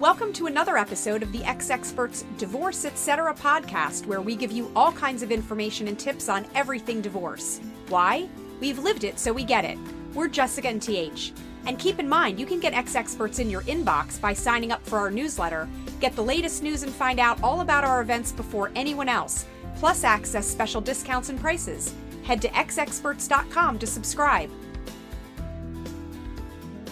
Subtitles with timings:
[0.00, 3.32] Welcome to another episode of the Ex Experts Divorce Etc.
[3.34, 7.60] podcast, where we give you all kinds of information and tips on everything divorce.
[7.88, 8.28] Why?
[8.58, 9.78] We've lived it, so we get it.
[10.12, 11.32] We're Jessica and TH.
[11.66, 14.84] And keep in mind, you can get Ex Experts in your inbox by signing up
[14.84, 15.68] for our newsletter,
[16.00, 20.02] get the latest news, and find out all about our events before anyone else, plus
[20.02, 21.94] access special discounts and prices.
[22.24, 24.50] Head to exexperts.com to subscribe.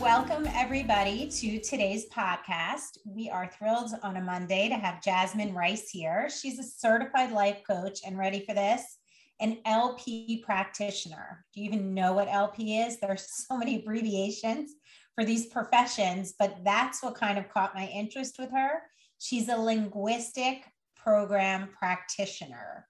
[0.03, 2.99] Welcome, everybody, to today's podcast.
[3.07, 6.29] We are thrilled on a Monday to have Jasmine Rice here.
[6.29, 8.83] She's a certified life coach and ready for this,
[9.39, 11.45] an NLP practitioner.
[11.55, 12.99] Do you even know what NLP is?
[12.99, 14.73] There's so many abbreviations
[15.15, 18.83] for these professions, but that's what kind of caught my interest with her.
[19.21, 20.65] She's a linguistic
[20.97, 22.89] program practitioner.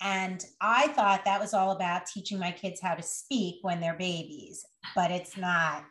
[0.00, 3.98] And I thought that was all about teaching my kids how to speak when they're
[3.98, 5.82] babies, but it's not.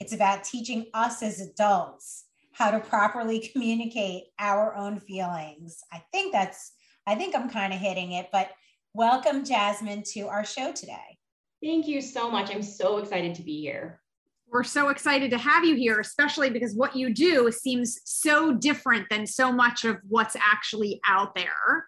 [0.00, 5.78] It's about teaching us as adults how to properly communicate our own feelings.
[5.92, 6.72] I think that's,
[7.06, 8.50] I think I'm kind of hitting it, but
[8.94, 11.18] welcome, Jasmine, to our show today.
[11.62, 12.54] Thank you so much.
[12.54, 14.00] I'm so excited to be here.
[14.46, 19.08] We're so excited to have you here, especially because what you do seems so different
[19.10, 21.86] than so much of what's actually out there.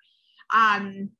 [0.53, 1.11] Um,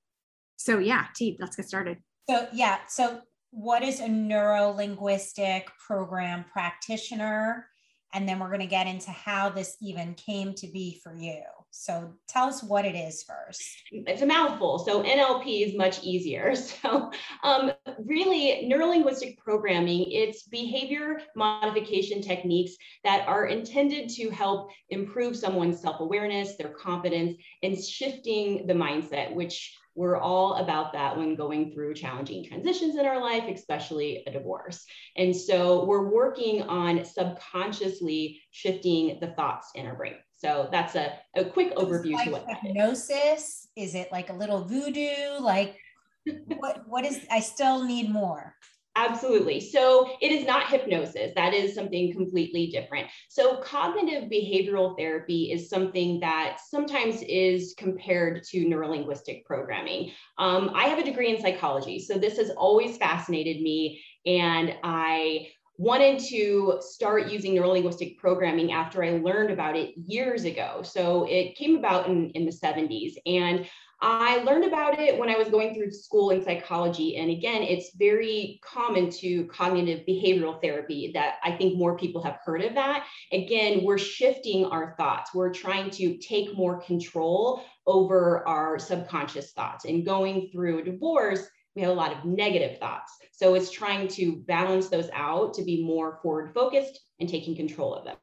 [0.57, 1.99] so, yeah, T, let's get started.
[2.29, 3.21] So, yeah, so
[3.57, 7.67] what is a neuro linguistic program practitioner?
[8.13, 11.41] And then we're going to get into how this even came to be for you.
[11.71, 13.63] So tell us what it is first.
[13.91, 14.79] It's a mouthful.
[14.81, 16.55] So NLP is much easier.
[16.83, 17.11] So
[17.43, 17.73] um,
[18.05, 26.57] really, neurolinguistic programming, it's behavior modification techniques that are intended to help improve someone's self-awareness,
[26.57, 32.45] their confidence, and shifting the mindset, which we're all about that when going through challenging
[32.45, 34.85] transitions in our life, especially a divorce.
[35.17, 40.17] And so we're working on subconsciously shifting the thoughts in our brain.
[40.37, 43.69] So that's a, a quick overview like to what hypnosis.
[43.75, 43.89] Is.
[43.89, 45.41] is it like a little voodoo?
[45.41, 45.79] Like
[46.59, 48.55] what what is I still need more.
[48.97, 49.61] Absolutely.
[49.61, 51.33] So it is not hypnosis.
[51.37, 53.09] That is something completely different.
[53.29, 60.13] So cognitive behavioral therapy is something that sometimes is compared to neurolinguistic programming.
[60.39, 64.03] Um, I have a degree in psychology, so this has always fascinated me.
[64.25, 70.81] And I wanted to start using neurolinguistic programming after I learned about it years ago.
[70.83, 73.17] So it came about in, in the 70s.
[73.27, 73.69] And
[74.01, 77.17] I learned about it when I was going through school in psychology.
[77.17, 82.39] And again, it's very common to cognitive behavioral therapy that I think more people have
[82.45, 83.07] heard of that.
[83.33, 85.33] Again, we're shifting our thoughts.
[85.35, 89.87] We're trying to take more control over our subconscious thoughts.
[89.87, 93.13] And going through a divorce, we have a lot of negative thoughts.
[93.33, 97.95] So it's trying to balance those out to be more forward focused and taking control
[97.95, 98.17] of them.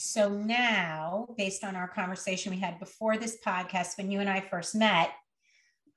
[0.00, 4.40] So now, based on our conversation we had before this podcast, when you and I
[4.40, 5.10] first met,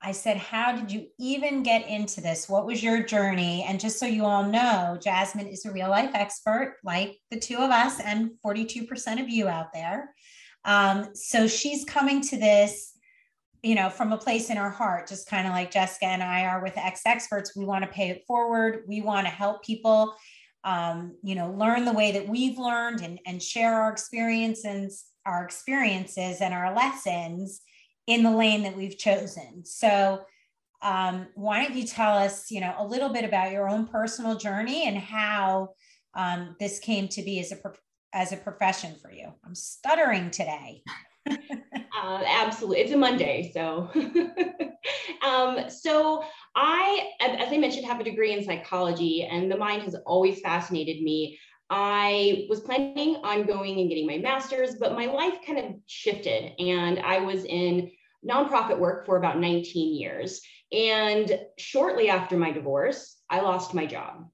[0.02, 2.48] I said, How did you even get into this?
[2.48, 3.62] What was your journey?
[3.62, 7.58] And just so you all know, Jasmine is a real life expert, like the two
[7.58, 10.12] of us and 42% of you out there.
[10.64, 12.98] Um, so she's coming to this,
[13.62, 16.46] you know, from a place in her heart, just kind of like Jessica and I
[16.46, 17.56] are with ex experts.
[17.56, 20.16] We want to pay it forward, we want to help people
[20.64, 25.44] um, you know, learn the way that we've learned and, and share our experiences, our
[25.44, 27.62] experiences and our lessons
[28.06, 29.64] in the lane that we've chosen.
[29.64, 30.22] So
[30.82, 34.36] um, why don't you tell us, you know, a little bit about your own personal
[34.36, 35.70] journey and how
[36.14, 37.58] um, this came to be as a
[38.12, 39.32] as a profession for you?
[39.44, 40.82] I'm stuttering today.
[42.00, 43.90] uh, absolutely, it's a Monday, so.
[45.26, 49.94] um, so I, as I mentioned, have a degree in psychology, and the mind has
[50.06, 51.38] always fascinated me.
[51.70, 56.52] I was planning on going and getting my master's, but my life kind of shifted,
[56.58, 57.90] and I was in
[58.28, 60.40] nonprofit work for about 19 years.
[60.72, 64.28] And shortly after my divorce, I lost my job.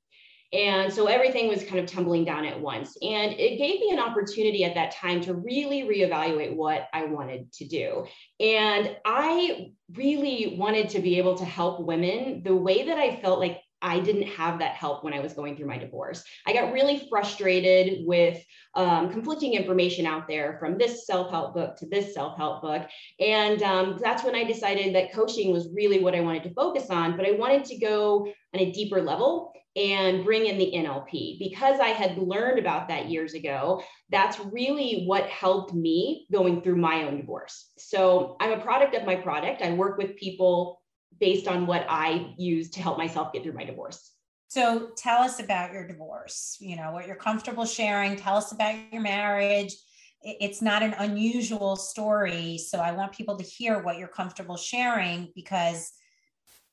[0.53, 2.97] And so everything was kind of tumbling down at once.
[3.03, 7.53] And it gave me an opportunity at that time to really reevaluate what I wanted
[7.55, 8.07] to do.
[8.41, 13.41] And I really wanted to be able to help women the way that I felt
[13.41, 16.25] like I didn't have that help when I was going through my divorce.
[16.47, 18.43] I got really frustrated with
[18.75, 22.87] um, conflicting information out there from this self help book to this self help book.
[23.21, 26.91] And um, that's when I decided that coaching was really what I wanted to focus
[26.91, 31.39] on, but I wanted to go on a deeper level and bring in the NLP.
[31.39, 36.77] Because I had learned about that years ago, that's really what helped me going through
[36.77, 37.71] my own divorce.
[37.79, 39.63] So I'm a product of my product.
[39.63, 40.81] I work with people
[41.21, 44.13] based on what I use to help myself get through my divorce.
[44.49, 48.17] So tell us about your divorce, you know, what you're comfortable sharing.
[48.17, 49.75] Tell us about your marriage.
[50.23, 52.59] it's not an unusual story.
[52.59, 55.93] So I want people to hear what you're comfortable sharing because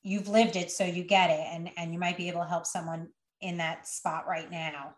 [0.01, 2.65] you've lived it, so you get it, and and you might be able to help
[2.65, 3.07] someone
[3.41, 4.95] in that spot right now.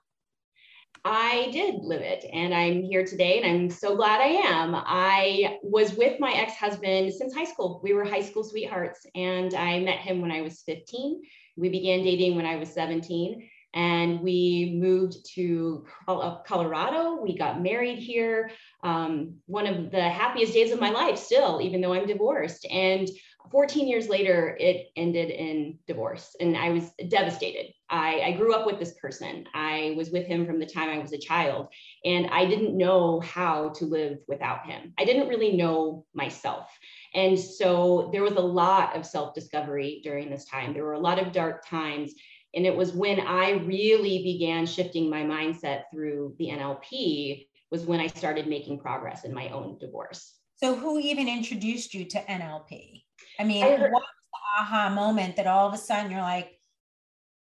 [1.05, 4.73] I did live it and I'm here today and I'm so glad I am.
[4.75, 7.79] I was with my ex husband since high school.
[7.83, 11.21] We were high school sweethearts and I met him when I was 15.
[11.55, 17.21] We began dating when I was 17 and we moved to Colorado.
[17.21, 18.49] We got married here.
[18.83, 22.65] Um, one of the happiest days of my life, still, even though I'm divorced.
[22.71, 23.07] And
[23.51, 27.73] 14 years later, it ended in divorce, and I was devastated.
[27.89, 29.45] I, I grew up with this person.
[29.53, 31.67] I was with him from the time I was a child,
[32.03, 34.93] and I didn't know how to live without him.
[34.97, 36.69] I didn't really know myself.
[37.13, 40.73] And so there was a lot of self discovery during this time.
[40.73, 42.13] There were a lot of dark times.
[42.53, 47.99] And it was when I really began shifting my mindset through the NLP was when
[47.99, 50.33] I started making progress in my own divorce.
[50.55, 53.03] So who even introduced you to NLP?
[53.39, 56.21] I mean, I heard- what was the aha moment that all of a sudden you're
[56.21, 56.56] like,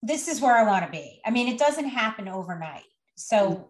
[0.03, 1.21] this is where I want to be?
[1.25, 2.85] I mean, it doesn't happen overnight.
[3.17, 3.63] So, mm-hmm.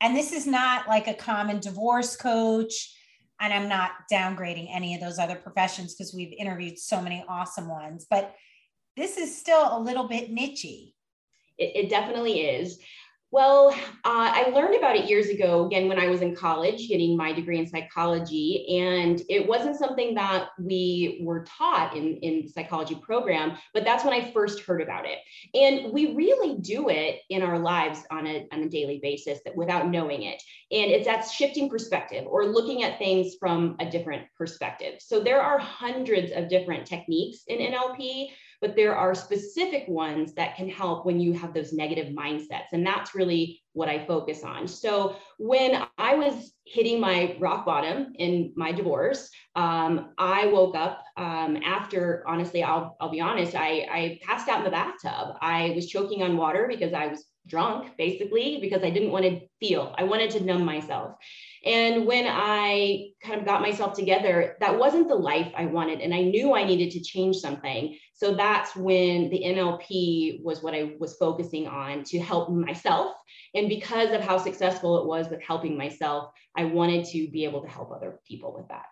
[0.00, 2.94] and this is not like a common divorce coach.
[3.40, 7.68] And I'm not downgrading any of those other professions because we've interviewed so many awesome
[7.68, 8.34] ones, but
[8.96, 10.94] this is still a little bit nichey.
[11.56, 12.80] It, it definitely is.
[13.30, 17.14] Well, uh, I learned about it years ago, again, when I was in college, getting
[17.14, 18.78] my degree in psychology.
[18.80, 24.02] And it wasn't something that we were taught in, in the psychology program, but that's
[24.02, 25.18] when I first heard about it.
[25.52, 29.54] And we really do it in our lives on a, on a daily basis that
[29.54, 30.42] without knowing it.
[30.70, 34.94] And it's that shifting perspective or looking at things from a different perspective.
[35.00, 38.28] So there are hundreds of different techniques in NLP
[38.60, 42.72] but there are specific ones that can help when you have those negative mindsets.
[42.72, 44.66] And that's really what I focus on.
[44.66, 51.04] So when I was hitting my rock bottom in my divorce, um, I woke up
[51.16, 55.36] um, after, honestly, I'll, I'll be honest, I, I passed out in the bathtub.
[55.40, 59.40] I was choking on water because I was drunk, basically, because I didn't want to
[59.60, 61.14] feel, I wanted to numb myself.
[61.64, 66.00] And when I kind of got myself together, that wasn't the life I wanted.
[66.00, 67.96] And I knew I needed to change something.
[68.14, 73.16] So that's when the NLP was what I was focusing on to help myself.
[73.54, 77.62] And because of how successful it was with helping myself, I wanted to be able
[77.62, 78.86] to help other people with that.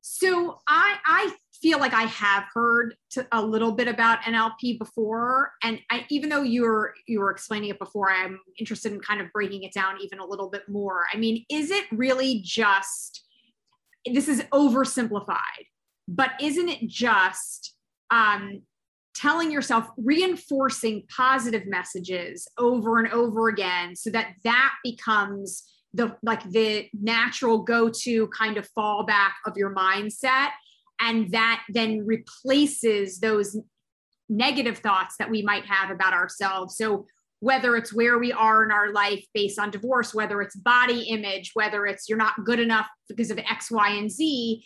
[0.00, 2.94] So I I feel like I have heard
[3.32, 7.70] a little bit about NLP before, and I, even though you were you were explaining
[7.70, 11.06] it before, I'm interested in kind of breaking it down even a little bit more.
[11.10, 13.24] I mean, is it really just
[14.04, 15.64] this is oversimplified,
[16.06, 17.74] but isn't it just
[18.10, 18.60] um,
[19.16, 25.62] telling yourself reinforcing positive messages over and over again so that that becomes
[25.94, 30.48] the like the natural go-to kind of fallback of your mindset
[31.00, 33.56] and that then replaces those
[34.28, 37.06] negative thoughts that we might have about ourselves so
[37.40, 41.50] whether it's where we are in our life based on divorce whether it's body image
[41.54, 44.64] whether it's you're not good enough because of x y and z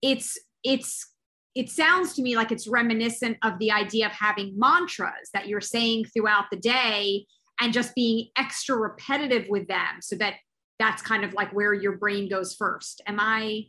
[0.00, 1.10] it's it's
[1.54, 5.60] it sounds to me like it's reminiscent of the idea of having mantras that you're
[5.60, 7.24] saying throughout the day
[7.60, 10.34] and just being extra repetitive with them so that
[10.78, 13.00] that's kind of like where your brain goes first.
[13.06, 13.66] Am I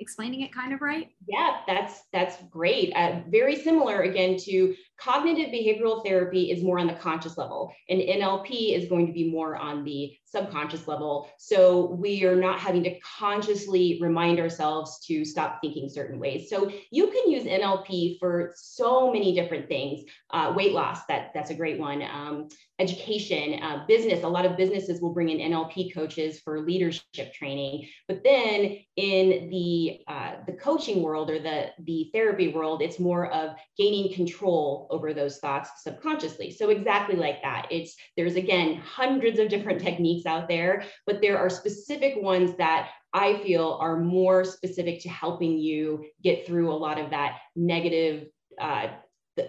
[0.00, 1.08] explaining it kind of right?
[1.26, 2.92] Yeah, that's that's great.
[2.94, 8.00] Uh, very similar again to cognitive behavioral therapy is more on the conscious level, and
[8.00, 11.30] NLP is going to be more on the subconscious level.
[11.38, 16.50] So we are not having to consciously remind ourselves to stop thinking certain ways.
[16.50, 20.02] So you can use NLP for so many different things.
[20.30, 22.02] Uh, weight loss, that that's a great one.
[22.02, 22.48] Um,
[22.80, 24.24] education, uh, business.
[24.24, 27.88] A lot of businesses will bring in NLP coaches for leadership training.
[28.08, 33.30] But then in the uh, the coaching world or the the therapy world, it's more
[33.32, 36.50] of gaining control over those thoughts subconsciously.
[36.50, 37.68] So exactly like that.
[37.70, 42.90] It's there's again hundreds of different techniques out there, but there are specific ones that
[43.12, 48.28] I feel are more specific to helping you get through a lot of that negative
[48.60, 48.88] uh,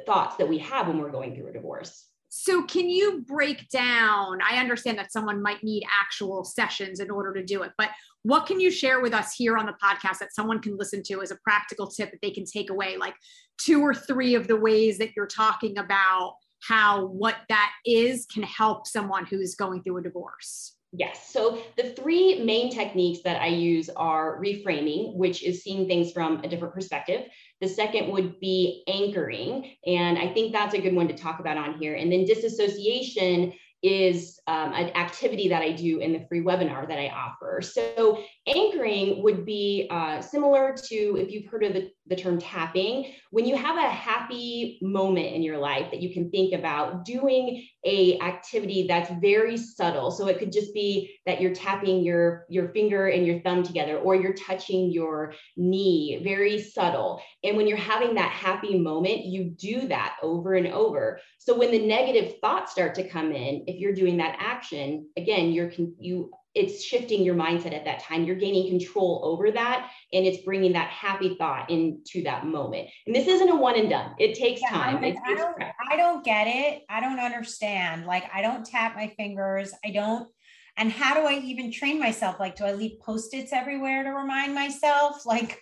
[0.06, 2.06] thoughts that we have when we're going through a divorce.
[2.30, 4.40] So, can you break down?
[4.42, 7.92] I understand that someone might need actual sessions in order to do it, but
[8.24, 11.22] what can you share with us here on the podcast that someone can listen to
[11.22, 12.98] as a practical tip that they can take away?
[12.98, 13.14] Like
[13.58, 16.36] two or three of the ways that you're talking about
[16.68, 20.76] how what that is can help someone who's going through a divorce.
[20.98, 21.30] Yes.
[21.32, 26.40] So the three main techniques that I use are reframing, which is seeing things from
[26.44, 27.28] a different perspective.
[27.60, 29.72] The second would be anchoring.
[29.86, 31.96] And I think that's a good one to talk about on here.
[31.96, 33.54] And then disassociation
[33.84, 37.62] is um, an activity that I do in the free webinar that I offer.
[37.62, 43.14] So anchoring would be uh, similar to if you've heard of the, the term tapping,
[43.32, 47.66] when you have a happy moment in your life that you can think about doing
[47.86, 50.12] a activity that's very subtle.
[50.12, 53.98] So it could just be that you're tapping your, your finger and your thumb together,
[53.98, 57.22] or you're touching your knee, very subtle.
[57.44, 61.20] And when you're having that happy moment, you do that over and over.
[61.40, 65.52] So when the negative thoughts start to come in, if you're doing that action, again,
[65.52, 68.24] you're you it's shifting your mindset at that time.
[68.24, 72.88] You're gaining control over that and it's bringing that happy thought into that moment.
[73.06, 74.16] And this isn't a one and done.
[74.18, 75.04] It takes yeah, time.
[75.04, 76.84] I, I don't I don't get it.
[76.90, 78.06] I don't understand.
[78.06, 79.74] Like I don't tap my fingers.
[79.84, 80.30] I don't
[80.78, 82.40] and how do I even train myself?
[82.40, 85.26] Like do I leave post-its everywhere to remind myself?
[85.26, 85.62] Like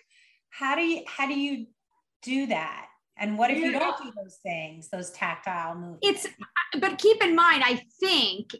[0.50, 1.66] how do you how do you
[2.22, 2.86] do that?
[3.16, 6.00] And what if you don't do those things, those tactile movements?
[6.02, 6.26] It's,
[6.80, 8.56] but keep in mind, I think,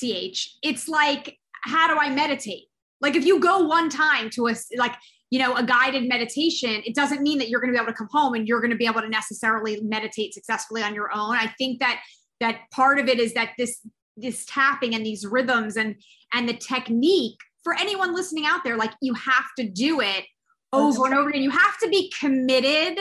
[0.00, 2.64] TH, it's like, how do I meditate?
[3.00, 4.94] Like if you go one time to a, like,
[5.30, 7.96] you know, a guided meditation, it doesn't mean that you're going to be able to
[7.96, 11.36] come home and you're going to be able to necessarily meditate successfully on your own.
[11.36, 12.00] I think that
[12.40, 13.80] that part of it is that this
[14.16, 15.96] this tapping and these rhythms and
[16.34, 20.24] and the technique for anyone listening out there, like you have to do it
[20.72, 21.42] over and over again.
[21.42, 22.98] You have to be committed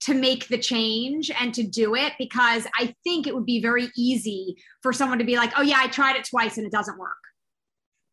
[0.00, 3.90] to make the change and to do it because I think it would be very
[3.96, 6.98] easy for someone to be like, oh, yeah, I tried it twice and it doesn't
[6.98, 7.18] work.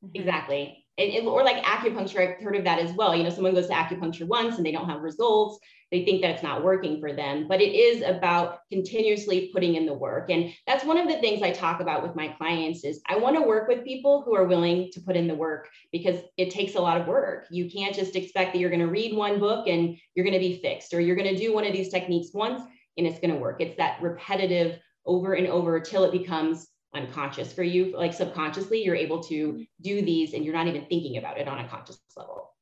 [0.03, 0.15] Mm-hmm.
[0.15, 3.15] Exactly and, or like acupuncture, I've heard of that as well.
[3.15, 5.59] You know, someone goes to acupuncture once and they don't have results.
[5.91, 9.85] They think that it's not working for them, but it is about continuously putting in
[9.85, 10.29] the work.
[10.29, 13.37] And that's one of the things I talk about with my clients is I want
[13.37, 16.75] to work with people who are willing to put in the work because it takes
[16.75, 17.45] a lot of work.
[17.51, 20.39] You can't just expect that you're going to read one book and you're going to
[20.39, 22.63] be fixed, or you're going to do one of these techniques once
[22.97, 23.61] and it's going to work.
[23.61, 27.53] It's that repetitive over and over till it becomes unconscious.
[27.53, 31.37] For you like subconsciously you're able to do these and you're not even thinking about
[31.37, 32.53] it on a conscious level.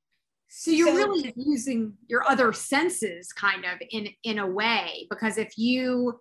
[0.48, 5.38] So you're so, really using your other senses kind of in in a way because
[5.38, 6.20] if you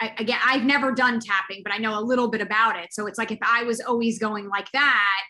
[0.00, 2.92] I, again i've never done tapping but i know a little bit about it.
[2.92, 5.22] So it's like if i was always going like that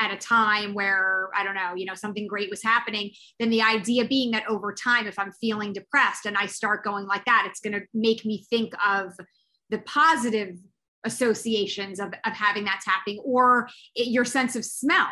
[0.00, 3.62] at a time where i don't know you know something great was happening then the
[3.62, 7.46] idea being that over time if i'm feeling depressed and i start going like that
[7.48, 9.12] it's going to make me think of
[9.70, 10.56] the positive
[11.04, 15.08] associations of, of having that tapping or it, your sense of smell.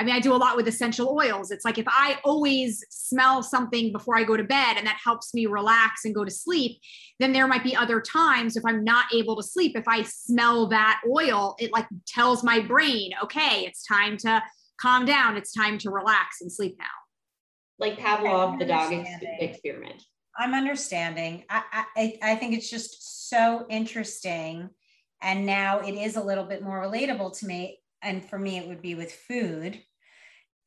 [0.00, 1.50] I mean, I do a lot with essential oils.
[1.50, 5.34] It's like if I always smell something before I go to bed and that helps
[5.34, 6.80] me relax and go to sleep,
[7.18, 10.68] then there might be other times if I'm not able to sleep, if I smell
[10.68, 14.40] that oil, it like tells my brain, okay, it's time to
[14.80, 15.36] calm down.
[15.36, 16.86] It's time to relax and sleep now.
[17.80, 18.92] Like Pavlov, the dog
[19.40, 20.02] experiment.
[20.38, 21.44] I'm understanding.
[21.50, 24.70] I, I, I think it's just so interesting.
[25.20, 27.80] And now it is a little bit more relatable to me.
[28.02, 29.82] And for me, it would be with food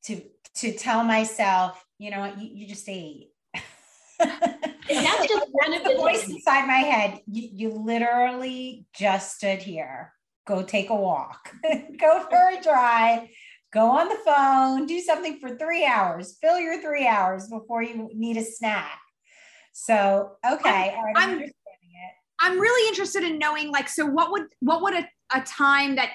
[0.05, 0.21] to
[0.55, 3.29] to tell myself, you know what, you, you just ate.
[4.19, 7.21] that's just one of the voice inside my head.
[7.25, 10.11] You, you literally just stood here.
[10.45, 11.53] Go take a walk.
[11.99, 13.29] Go for a drive.
[13.71, 14.85] Go on the phone.
[14.87, 16.37] Do something for three hours.
[16.41, 19.00] Fill your three hours before you need a snack
[19.73, 22.13] so okay, I'm, I'm understanding it.
[22.39, 26.11] I'm really interested in knowing, like, so what would what would a, a time that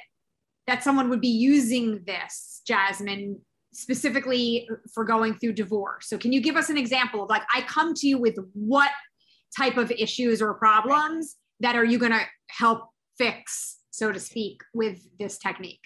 [0.67, 3.41] that someone would be using this, Jasmine,
[3.73, 6.09] specifically for going through divorce?
[6.09, 8.91] So can you give us an example of like I come to you with what
[9.57, 14.61] type of issues or problems that are you going to help fix, so to speak,
[14.75, 15.81] with this technique?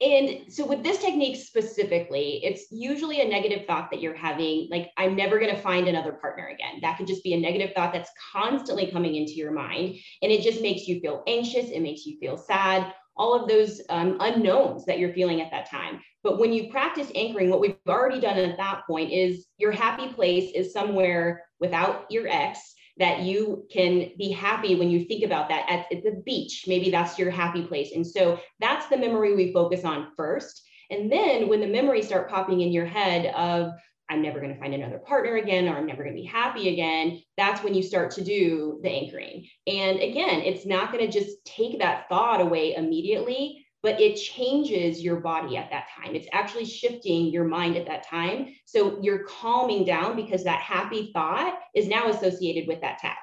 [0.00, 4.90] And so, with this technique specifically, it's usually a negative thought that you're having, like,
[4.98, 6.80] I'm never going to find another partner again.
[6.82, 9.96] That could just be a negative thought that's constantly coming into your mind.
[10.20, 13.80] And it just makes you feel anxious, it makes you feel sad, all of those
[13.88, 16.00] um, unknowns that you're feeling at that time.
[16.24, 20.12] But when you practice anchoring, what we've already done at that point is your happy
[20.12, 25.48] place is somewhere without your ex that you can be happy when you think about
[25.48, 26.64] that at, at the beach.
[26.66, 27.92] Maybe that's your happy place.
[27.94, 30.62] And so that's the memory we focus on first.
[30.90, 33.72] And then when the memories start popping in your head of,
[34.10, 36.68] I'm never going to find another partner again, or I'm never going to be happy
[36.68, 39.48] again, that's when you start to do the anchoring.
[39.66, 45.02] And again, it's not going to just take that thought away immediately but it changes
[45.02, 46.14] your body at that time.
[46.14, 48.54] It's actually shifting your mind at that time.
[48.64, 53.18] So you're calming down because that happy thought is now associated with that tap.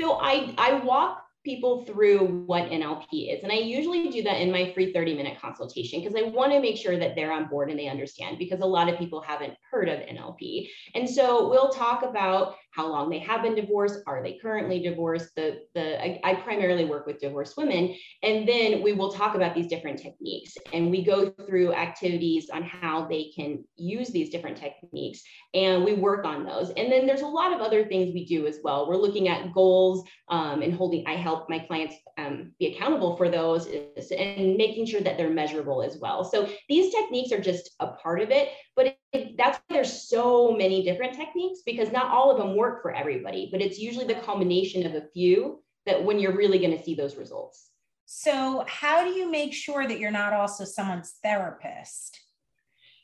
[0.00, 3.44] So I, I walk people through what NLP is.
[3.44, 6.60] And I usually do that in my free 30 minute consultation because I want to
[6.60, 9.54] make sure that they're on board and they understand because a lot of people haven't
[9.70, 10.68] heard of NLP.
[10.96, 15.34] And so we'll talk about how long they have been divorced, are they currently divorced?
[15.34, 19.54] The the I, I, primarily work with divorced women, and then we will talk about
[19.54, 24.58] these different techniques, and we go through activities on how they can use these different
[24.58, 25.22] techniques,
[25.54, 26.68] and we work on those.
[26.76, 28.86] And then there's a lot of other things we do as well.
[28.86, 31.06] We're looking at goals um, and holding.
[31.06, 35.82] I help my clients um, be accountable for those, and making sure that they're measurable
[35.82, 36.24] as well.
[36.24, 38.96] So these techniques are just a part of it, but
[39.36, 43.48] that's why there's so many different techniques because not all of them work for everybody,
[43.50, 46.94] but it's usually the combination of a few that when you're really going to see
[46.94, 47.70] those results.
[48.06, 52.20] So, how do you make sure that you're not also someone's therapist?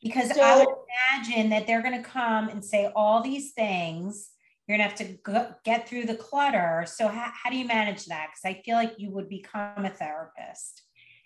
[0.03, 0.69] Because so, I would
[1.11, 4.31] imagine that they're going to come and say all these things.
[4.67, 6.85] You're going to have to go, get through the clutter.
[6.87, 8.29] So, how, how do you manage that?
[8.31, 10.83] Because I feel like you would become a therapist.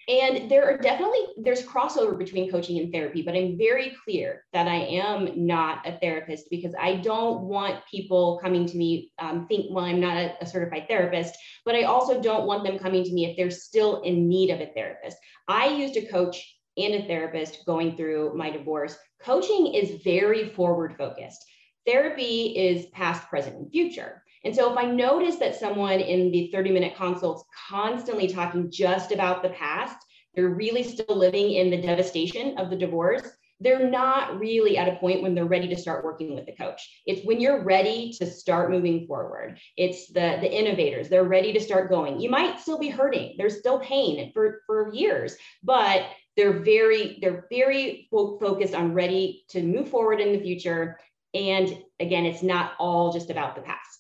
[0.09, 4.69] And there are definitely there's crossover between coaching and therapy, but I'm very clear that
[4.69, 9.67] I am not a therapist because I don't want people coming to me um, think,
[9.71, 11.35] well, I'm not a, a certified therapist,
[11.65, 14.61] but I also don't want them coming to me if they're still in need of
[14.61, 15.17] a therapist.
[15.49, 18.97] I used a coach and a therapist going through my divorce.
[19.21, 21.45] Coaching is very forward focused.
[21.85, 24.23] Therapy is past, present, and future.
[24.45, 29.11] And so if I notice that someone in the 30 minute consults constantly talking just
[29.11, 29.97] about the past,
[30.37, 33.23] they're really still living in the devastation of the divorce.
[33.59, 37.03] They're not really at a point when they're ready to start working with the coach.
[37.07, 39.59] It's when you're ready to start moving forward.
[39.79, 42.21] It's the, the innovators, they're ready to start going.
[42.21, 46.05] You might still be hurting, there's still pain for, for years, but
[46.37, 50.99] they're very, they're very focused on ready to move forward in the future.
[51.33, 53.96] And again, it's not all just about the past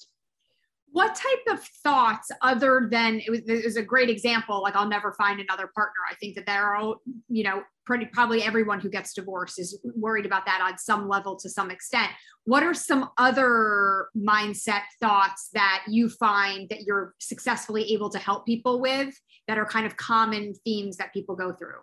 [0.96, 4.88] what type of thoughts other than it was, it was, a great example like i'll
[4.88, 6.00] never find another partner.
[6.11, 9.78] I think that there are all you know pretty probably everyone who gets divorced is
[9.94, 12.11] worried about that on some level to some extent.
[12.44, 18.46] What are some other mindset thoughts that you find that you're successfully able to help
[18.46, 19.14] people with
[19.48, 21.80] that are kind of common themes that people go through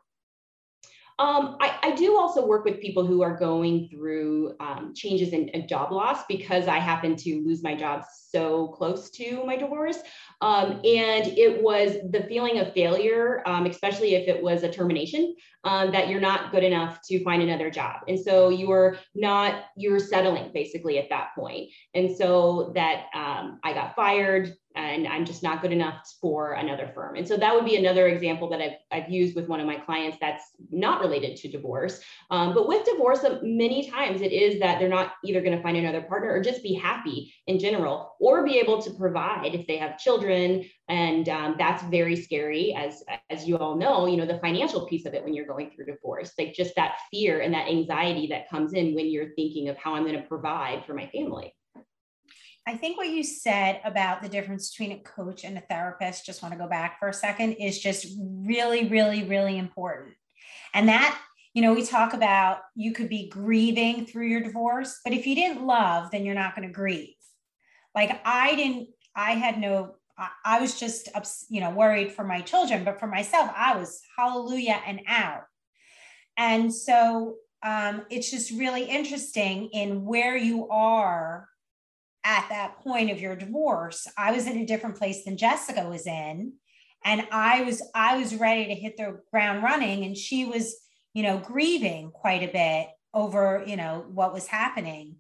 [1.20, 5.48] um, I, I, do also work with people who are going through um, changes in,
[5.50, 10.00] in, job loss because I happen to lose my job so close to my divorce.
[10.42, 15.36] Um, and it was the feeling of failure, um, especially if it was a termination,
[15.64, 18.02] um, that you're not good enough to find another job.
[18.08, 21.70] And so you're not, you're settling basically at that point.
[21.94, 26.92] And so that um, I got fired, and I'm just not good enough for another
[26.94, 27.16] firm.
[27.16, 29.76] And so that would be another example that I've, I've used with one of my
[29.76, 32.02] clients that's not related to divorce.
[32.32, 35.62] Um, but with divorce, uh, many times it is that they're not either going to
[35.62, 39.68] find another partner or just be happy in general or be able to provide if
[39.68, 40.66] they have children.
[40.90, 45.06] And um, that's very scary, as, as you all know, you know, the financial piece
[45.06, 48.50] of it when you're going through divorce, like just that fear and that anxiety that
[48.50, 51.54] comes in when you're thinking of how I'm going to provide for my family.
[52.66, 56.42] I think what you said about the difference between a coach and a therapist, just
[56.42, 60.14] want to go back for a second, is just really, really, really important.
[60.74, 61.20] And that,
[61.54, 65.36] you know, we talk about you could be grieving through your divorce, but if you
[65.36, 67.16] didn't love, then you're not going to grieve.
[67.94, 69.96] Like I didn't, I had no,
[70.46, 71.10] I was just,
[71.50, 75.44] you know, worried for my children, but for myself, I was hallelujah and out.
[76.38, 81.48] And so um, it's just really interesting in where you are
[82.24, 86.08] at that point of your divorce i was in a different place than jessica was
[86.08, 86.54] in.
[87.06, 90.06] And i was i was ready to hit the ground running.
[90.06, 90.76] And she was
[91.14, 95.18] you know grieving quite a bit over you know what was happening.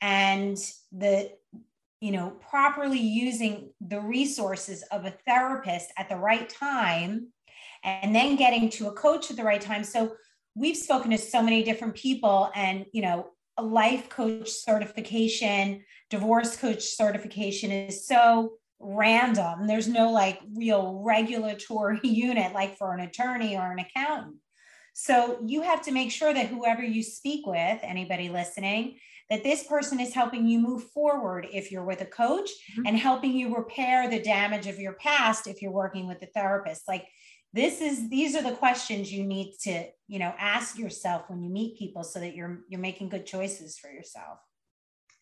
[0.00, 0.56] And
[0.92, 1.32] the
[2.00, 7.28] you know properly using the resources of a therapist at the right time
[7.82, 9.84] and then getting to a coach at the right time.
[9.84, 10.14] So
[10.54, 16.56] we've spoken to so many different people and you know a life coach certification divorce
[16.56, 19.66] coach certification is so random.
[19.66, 24.36] There's no like real regulatory unit like for an attorney or an accountant.
[24.92, 28.96] So you have to make sure that whoever you speak with, anybody listening,
[29.28, 32.86] that this person is helping you move forward if you're with a coach mm-hmm.
[32.86, 36.88] and helping you repair the damage of your past if you're working with a therapist.
[36.88, 37.06] Like
[37.56, 41.50] this is these are the questions you need to, you know, ask yourself when you
[41.50, 44.38] meet people so that you're you're making good choices for yourself.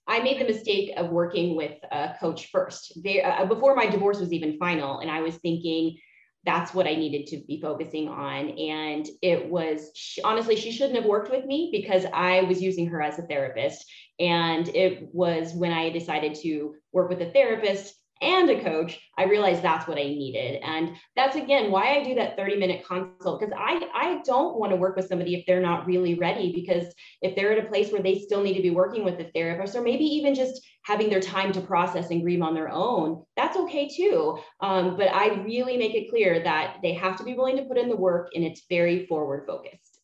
[0.07, 4.20] I made the mistake of working with a coach first, they, uh, before my divorce
[4.20, 5.97] was even final, and I was thinking,
[6.44, 8.51] that's what I needed to be focusing on.
[8.51, 12.87] And it was she, honestly, she shouldn't have worked with me because I was using
[12.88, 13.90] her as a therapist.
[14.18, 19.24] And it was when I decided to work with a therapist and a coach, I
[19.24, 20.61] realized that's what I needed.
[20.62, 24.70] And that's again why I do that 30 minute consult because I, I don't want
[24.70, 26.53] to work with somebody if they're not really ready.
[26.53, 29.31] Because if they're at a place where they still need to be working with a
[29.35, 33.24] therapist, or maybe even just having their time to process and grieve on their own,
[33.37, 34.38] that's okay too.
[34.61, 37.79] Um, but I really make it clear that they have to be willing to put
[37.79, 40.00] in the work and it's very forward focused.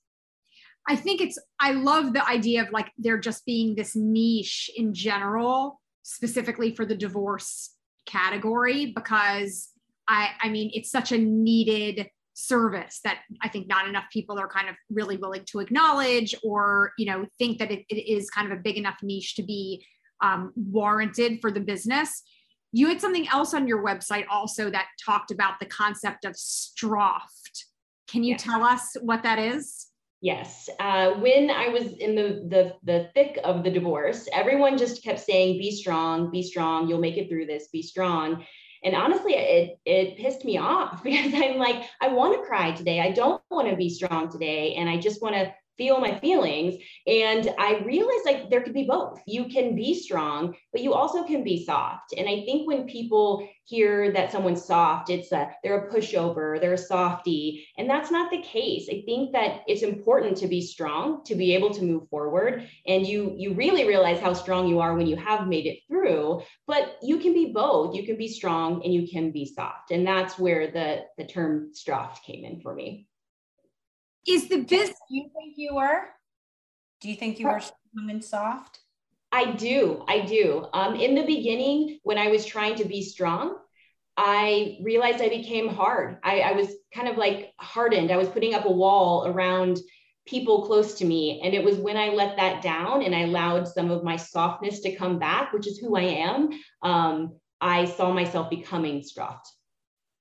[0.88, 4.92] I think it's, I love the idea of like there just being this niche in
[4.94, 7.70] general, specifically for the divorce
[8.10, 9.68] category because
[10.08, 14.48] I, I mean, it's such a needed service that I think not enough people are
[14.48, 18.50] kind of really willing to acknowledge or, you know, think that it, it is kind
[18.50, 19.84] of a big enough niche to be
[20.22, 22.22] um, warranted for the business.
[22.72, 27.64] You had something else on your website also that talked about the concept of Stroft.
[28.08, 28.42] Can you yes.
[28.42, 29.89] tell us what that is?
[30.22, 30.68] Yes.
[30.78, 35.20] Uh, when I was in the, the the thick of the divorce, everyone just kept
[35.20, 36.88] saying, "Be strong, be strong.
[36.88, 37.68] You'll make it through this.
[37.68, 38.44] Be strong."
[38.84, 43.00] And honestly, it it pissed me off because I'm like, I want to cry today.
[43.00, 46.74] I don't want to be strong today, and I just want to feel my feelings.
[47.06, 49.18] And I realized like there could be both.
[49.26, 52.12] You can be strong, but you also can be soft.
[52.18, 56.74] And I think when people hear that someone's soft, it's a they're a pushover, they're
[56.74, 57.66] a softy.
[57.78, 58.88] And that's not the case.
[58.90, 62.68] I think that it's important to be strong, to be able to move forward.
[62.86, 66.42] And you you really realize how strong you are when you have made it through.
[66.66, 67.96] But you can be both.
[67.96, 69.92] You can be strong and you can be soft.
[69.92, 73.06] And that's where the the term soft came in for me.
[74.26, 74.96] Is the business?
[75.08, 76.02] Do you think you were?
[77.00, 78.80] Do you think you were strong and soft?
[79.32, 80.04] I do.
[80.08, 80.66] I do.
[80.72, 83.56] Um, in the beginning, when I was trying to be strong,
[84.16, 86.18] I realized I became hard.
[86.22, 88.10] I, I was kind of like hardened.
[88.10, 89.78] I was putting up a wall around
[90.26, 91.40] people close to me.
[91.42, 94.80] And it was when I let that down and I allowed some of my softness
[94.80, 96.50] to come back, which is who I am,
[96.82, 99.48] um, I saw myself becoming soft.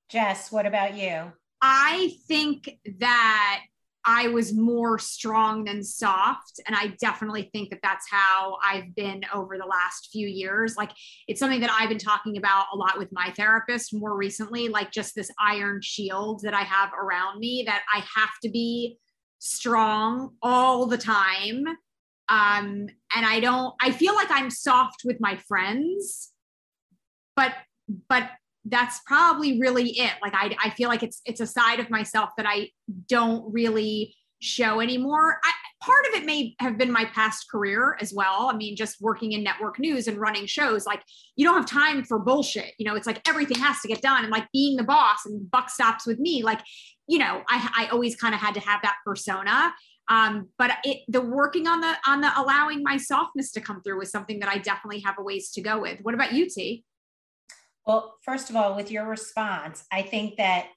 [0.09, 1.31] Jess, what about you?
[1.61, 3.61] I think that
[4.11, 6.59] I was more strong than soft.
[6.65, 10.75] And I definitely think that that's how I've been over the last few years.
[10.75, 10.89] Like
[11.27, 14.91] it's something that I've been talking about a lot with my therapist more recently, like
[14.91, 18.97] just this iron shield that I have around me that I have to be
[19.37, 21.65] strong all the time.
[22.29, 26.31] Um, and I don't, I feel like I'm soft with my friends,
[27.35, 27.53] but,
[28.09, 28.27] but
[28.65, 30.13] that's probably really it.
[30.21, 32.69] Like I, I feel like it's it's a side of myself that I
[33.07, 35.39] don't really show anymore.
[35.43, 38.49] I, part of it may have been my past career as well.
[38.51, 41.01] I mean, just working in network news and running shows, like
[41.35, 42.73] you don't have time for bullshit.
[42.77, 44.23] You know, it's like everything has to get done.
[44.23, 46.61] And like being the boss and buck stops with me, like,
[47.07, 49.73] you know, I, I always kind of had to have that persona.
[50.09, 53.99] Um, but it, the working on the on the allowing my softness to come through
[53.99, 55.99] was something that I definitely have a ways to go with.
[56.01, 56.83] What about you, T?
[57.85, 60.67] Well, first of all, with your response, I think that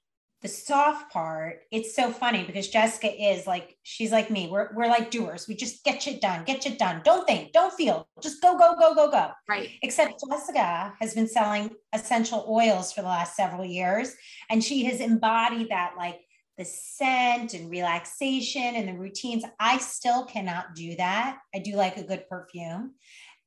[0.43, 4.49] the soft part, it's so funny because Jessica is like, she's like me.
[4.51, 5.47] We're, we're like doers.
[5.47, 7.01] We just get shit done, get shit done.
[7.05, 9.31] Don't think, don't feel, just go, go, go, go, go.
[9.49, 9.71] Right.
[9.83, 14.17] Except Jessica has been selling essential oils for the last several years.
[14.51, 16.21] And she has embodied that like
[16.59, 19.45] the scent and relaxation and the routines.
[19.61, 21.39] I still cannot do that.
[21.55, 22.95] I do like a good perfume,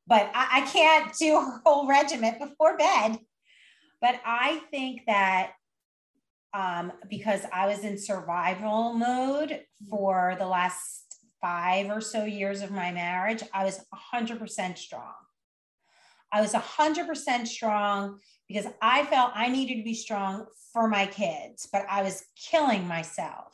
[0.08, 3.20] but I, I can't do a whole regiment before bed.
[4.02, 5.54] But I think that
[6.54, 11.06] um, because I was in survival mode for the last
[11.42, 15.14] five or so years of my marriage, I was 100% strong.
[16.32, 21.68] I was 100% strong because I felt I needed to be strong for my kids,
[21.72, 23.54] but I was killing myself.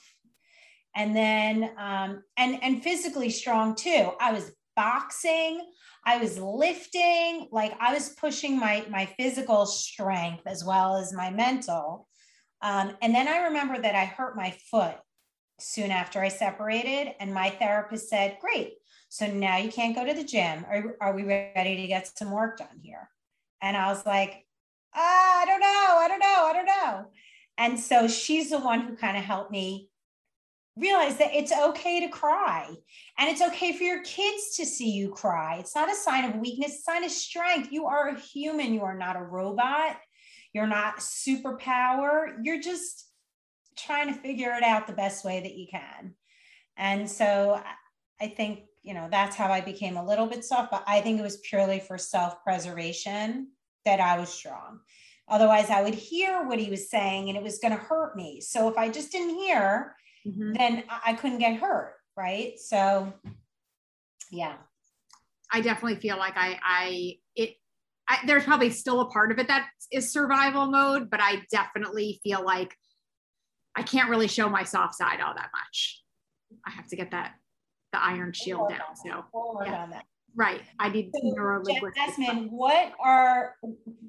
[0.95, 4.11] And then, um, and and physically strong too.
[4.19, 5.61] I was boxing.
[6.05, 11.29] I was lifting, like I was pushing my my physical strength as well as my
[11.29, 12.07] mental.
[12.61, 14.95] Um, and then I remember that I hurt my foot
[15.59, 18.73] soon after I separated, and my therapist said, "Great,
[19.09, 20.65] so now you can't go to the gym.
[20.65, 23.09] Are, are we ready to get some work done here?"
[23.61, 24.45] And I was like,
[24.95, 25.67] ah, "I don't know,
[25.99, 27.11] I don't know, I don't know."
[27.57, 29.90] And so she's the one who kind of helped me
[30.81, 32.67] realize that it's okay to cry
[33.17, 35.57] and it's okay for your kids to see you cry.
[35.57, 37.71] It's not a sign of weakness, it's a sign of strength.
[37.71, 39.97] You are a human, you are not a robot.
[40.53, 42.35] You're not superpower.
[42.43, 43.07] You're just
[43.77, 46.13] trying to figure it out the best way that you can.
[46.77, 47.61] And so
[48.19, 51.19] I think, you know, that's how I became a little bit soft, but I think
[51.19, 53.49] it was purely for self preservation
[53.85, 54.79] that I was strong.
[55.27, 58.41] Otherwise, I would hear what he was saying and it was going to hurt me.
[58.41, 60.53] So if I just didn't hear, mm-hmm.
[60.53, 61.95] then I couldn't get hurt.
[62.17, 62.59] Right.
[62.59, 63.13] So,
[64.31, 64.55] yeah.
[65.51, 67.55] I definitely feel like I, I, it,
[68.07, 72.19] I, there's probably still a part of it that is survival mode, but I definitely
[72.23, 72.75] feel like
[73.75, 76.01] I can't really show my soft side all that much.
[76.65, 77.35] I have to get that
[77.91, 78.95] the iron shield down.
[78.95, 79.23] So
[79.65, 80.01] yeah.
[80.35, 81.95] right, I need so, neurolinguistic.
[81.95, 83.55] Jasmine, what are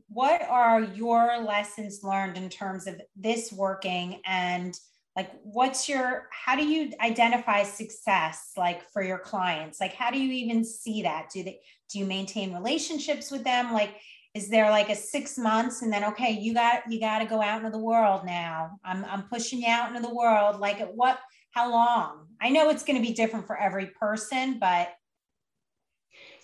[0.08, 4.78] what are your lessons learned in terms of this working and
[5.16, 9.80] like what's your how do you identify success like for your clients?
[9.80, 11.28] Like how do you even see that?
[11.32, 13.72] Do they do you maintain relationships with them?
[13.72, 13.96] Like
[14.34, 17.42] is there like a six months and then okay you got you got to go
[17.42, 18.78] out into the world now.
[18.84, 20.60] I'm i'm pushing you out into the world.
[20.60, 21.18] Like at what
[21.50, 22.28] how long?
[22.40, 24.94] I know it's going to be different for every person but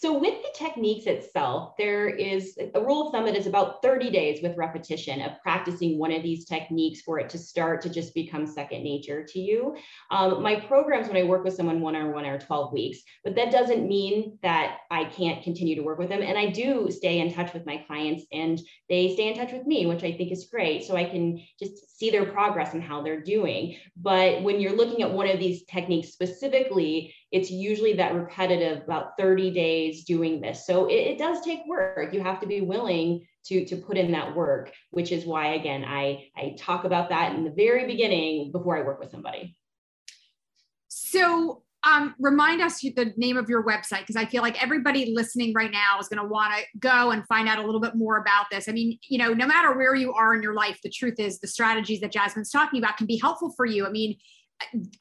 [0.00, 4.10] so with the techniques itself, there is a rule of thumb that is about 30
[4.10, 8.14] days with repetition of practicing one of these techniques for it to start to just
[8.14, 9.76] become second nature to you.
[10.12, 13.88] Um, my programs, when I work with someone one-on-one are 12 weeks, but that doesn't
[13.88, 16.22] mean that I can't continue to work with them.
[16.22, 19.66] And I do stay in touch with my clients and they stay in touch with
[19.66, 20.84] me, which I think is great.
[20.84, 23.76] So I can just see their progress and how they're doing.
[23.96, 29.12] But when you're looking at one of these techniques specifically, it's usually that repetitive about
[29.18, 33.26] 30 days doing this so it, it, does take work you have to be willing
[33.44, 37.34] to to put in that work which is why again i i talk about that
[37.34, 39.56] in the very beginning before i work with somebody
[40.88, 45.54] so um, remind us the name of your website because I feel like everybody listening
[45.54, 48.16] right now is going to want to go and find out a little bit more
[48.18, 48.68] about this.
[48.68, 51.38] I mean, you know, no matter where you are in your life, the truth is
[51.38, 53.86] the strategies that Jasmine's talking about can be helpful for you.
[53.86, 54.16] I mean,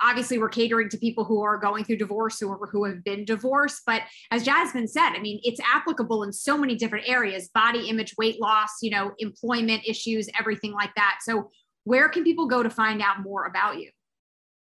[0.02, 3.82] obviously we're catering to people who are going through divorce or who have been divorced
[3.86, 8.14] but as jasmine said i mean it's applicable in so many different areas body image
[8.18, 11.20] weight loss you know employment issues everything like that.
[11.22, 11.50] So
[11.84, 13.90] where can people go to find out more about you?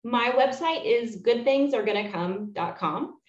[0.02, 3.19] My website is goodthingsaregonnacome.com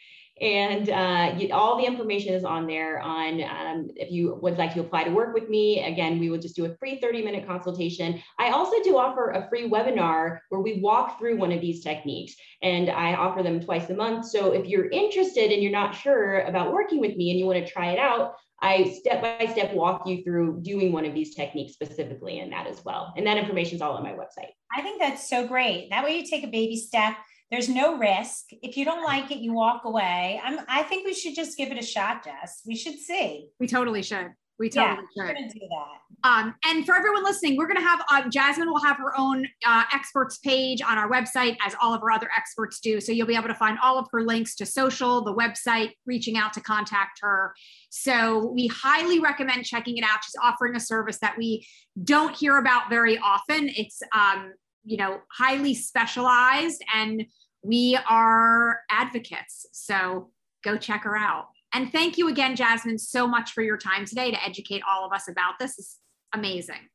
[0.42, 4.74] and uh, you, all the information is on there on um, if you would like
[4.74, 7.48] to apply to work with me again we will just do a free 30 minute
[7.48, 11.84] consultation i also do offer a free webinar where we walk through one of these
[11.84, 15.96] techniques and i offer them twice a month so if you're interested and you're not
[15.96, 19.48] sure about working with me and you want to try it out I step by
[19.48, 23.12] step walk you through doing one of these techniques specifically in that as well.
[23.18, 24.52] And that information is all on my website.
[24.72, 25.90] I think that's so great.
[25.90, 27.16] That way you take a baby step
[27.52, 28.46] there's no risk.
[28.64, 30.42] If you don't like it, you walk away.
[30.44, 32.62] I'm, I think we should just give it a shot, Jess.
[32.66, 33.50] We should see.
[33.60, 34.32] We totally should.
[34.58, 35.54] We totally yeah, should.
[35.54, 36.30] do that.
[36.30, 39.48] Um, and for everyone listening, we're going to have uh, Jasmine will have her own
[39.66, 43.02] uh, experts page on our website, as all of our other experts do.
[43.02, 46.38] So you'll be able to find all of her links to social, the website, reaching
[46.38, 47.56] out to contact her.
[47.90, 50.24] So we highly recommend checking it out.
[50.24, 51.66] She's offering a service that we
[52.04, 53.68] don't hear about very often.
[53.68, 57.26] It's um, you know highly specialized and
[57.64, 59.68] we are advocates.
[59.72, 60.32] So
[60.64, 61.48] go check her out.
[61.74, 65.14] And thank you again, Jasmine, so much for your time today to educate all of
[65.14, 65.78] us about this.
[65.78, 66.00] It's
[66.34, 66.90] amazing.